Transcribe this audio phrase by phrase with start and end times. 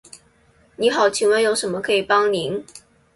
[0.77, 2.65] 您好，请问有什么可以帮您？